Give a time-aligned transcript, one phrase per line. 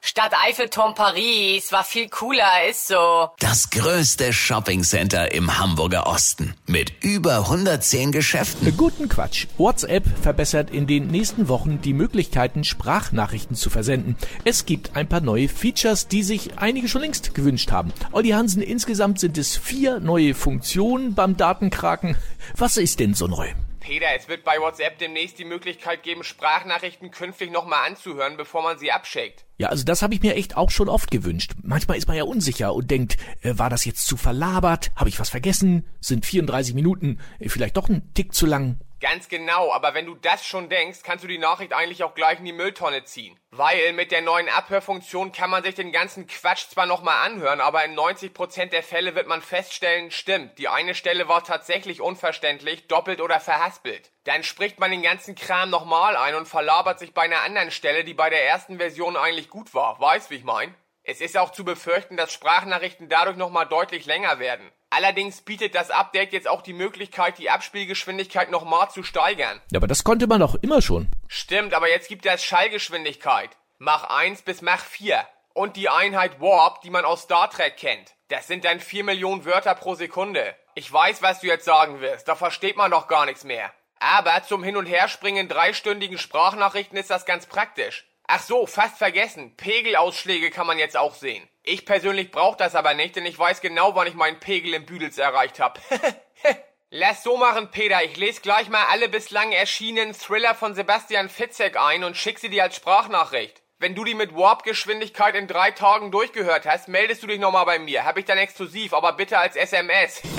[0.00, 3.30] Stadt Eiffelturm Paris war viel cooler, ist so.
[3.40, 8.76] Das größte Shoppingcenter im Hamburger Osten mit über 110 Geschäften.
[8.76, 9.46] Guten Quatsch.
[9.58, 14.16] WhatsApp verbessert in den nächsten Wochen die Möglichkeiten, Sprachnachrichten zu versenden.
[14.44, 17.92] Es gibt ein paar neue Features, die sich einige schon längst gewünscht haben.
[18.12, 22.16] Olli Hansen, insgesamt sind es vier neue Funktionen beim Datenkraken.
[22.56, 23.48] Was ist denn so neu?
[23.88, 28.76] Peter, es wird bei WhatsApp demnächst die Möglichkeit geben, Sprachnachrichten künftig nochmal anzuhören, bevor man
[28.76, 29.46] sie abschickt.
[29.56, 31.52] Ja, also das habe ich mir echt auch schon oft gewünscht.
[31.62, 34.90] Manchmal ist man ja unsicher und denkt, äh, war das jetzt zu verlabert?
[34.94, 35.86] Habe ich was vergessen?
[36.00, 38.78] Sind 34 Minuten äh, vielleicht doch ein Tick zu lang?
[39.00, 42.40] Ganz genau, aber wenn du das schon denkst, kannst du die Nachricht eigentlich auch gleich
[42.40, 43.38] in die Mülltonne ziehen.
[43.52, 47.84] Weil mit der neuen Abhörfunktion kann man sich den ganzen Quatsch zwar nochmal anhören, aber
[47.84, 53.20] in 90% der Fälle wird man feststellen, stimmt, die eine Stelle war tatsächlich unverständlich, doppelt
[53.20, 54.10] oder verhaspelt.
[54.24, 58.02] Dann spricht man den ganzen Kram nochmal ein und verlabert sich bei einer anderen Stelle,
[58.02, 60.00] die bei der ersten Version eigentlich gut war.
[60.00, 60.74] Weißt, wie ich mein?
[61.10, 64.70] Es ist auch zu befürchten, dass Sprachnachrichten dadurch nochmal deutlich länger werden.
[64.90, 69.58] Allerdings bietet das Update jetzt auch die Möglichkeit, die Abspielgeschwindigkeit nochmal zu steigern.
[69.72, 71.08] Ja, aber das konnte man doch immer schon.
[71.26, 73.48] Stimmt, aber jetzt gibt es Schallgeschwindigkeit.
[73.78, 75.26] Mach 1 bis Mach 4.
[75.54, 78.12] Und die Einheit Warp, die man aus Star Trek kennt.
[78.28, 80.54] Das sind dann 4 Millionen Wörter pro Sekunde.
[80.74, 82.28] Ich weiß, was du jetzt sagen wirst.
[82.28, 83.72] Da versteht man doch gar nichts mehr.
[83.98, 88.04] Aber zum Hin- und Herspringen dreistündigen Sprachnachrichten ist das ganz praktisch.
[88.30, 89.56] Ach so, fast vergessen.
[89.56, 91.48] Pegelausschläge kann man jetzt auch sehen.
[91.62, 94.84] Ich persönlich brauche das aber nicht, denn ich weiß genau, wann ich meinen Pegel im
[94.84, 95.80] Büdels erreicht habe.
[96.90, 98.04] Lass so machen, Peter.
[98.04, 102.50] Ich lese gleich mal alle bislang erschienenen Thriller von Sebastian Fitzek ein und schick sie
[102.50, 103.62] dir als Sprachnachricht.
[103.78, 107.78] Wenn du die mit Warp-Geschwindigkeit in drei Tagen durchgehört hast, meldest du dich nochmal bei
[107.78, 108.04] mir.
[108.04, 110.20] Hab ich dann exklusiv, aber bitte als SMS.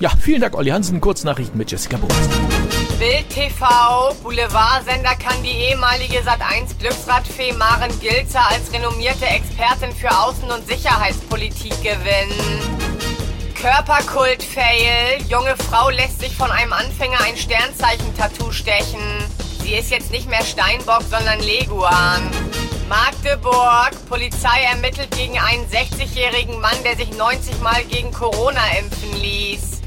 [0.00, 1.00] Ja, vielen Dank, Olli Hansen.
[1.00, 2.87] Kurznachrichten mit Jessica Burmeister.
[2.98, 10.52] Bild TV, Boulevardsender kann die ehemalige Sat1 Glücksradfee Maren Gilzer als renommierte Expertin für Außen-
[10.52, 12.88] und Sicherheitspolitik gewinnen.
[13.54, 15.22] Körperkult-Fail.
[15.28, 18.98] Junge Frau lässt sich von einem Anfänger ein Sternzeichen-Tattoo stechen.
[19.62, 22.28] Sie ist jetzt nicht mehr Steinbock, sondern Leguan.
[22.88, 23.92] Magdeburg.
[24.08, 29.77] Polizei ermittelt gegen einen 60-jährigen Mann, der sich 90 Mal gegen Corona impfen ließ.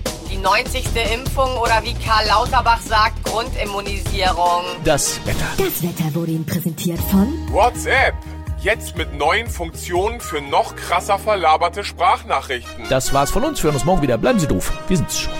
[0.42, 0.86] Die 90.
[1.14, 4.64] Impfung oder wie Karl Lauterbach sagt, Grundimmunisierung.
[4.84, 5.46] Das Wetter.
[5.56, 8.16] Das Wetter wurde Ihnen präsentiert von WhatsApp.
[8.60, 12.86] Jetzt mit neuen Funktionen für noch krasser verlaberte Sprachnachrichten.
[12.90, 13.60] Das war's von uns.
[13.60, 14.18] Wir hören uns morgen wieder.
[14.18, 14.74] Bleiben Sie doof.
[14.88, 15.34] Wir sind's schon.